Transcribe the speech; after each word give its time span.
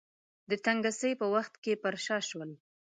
د 0.49 0.51
تنګسې 0.65 1.11
په 1.21 1.25
وخت 1.35 1.53
کې 1.63 1.73
پر 1.83 1.95
شا 2.05 2.17
شول. 2.29 2.51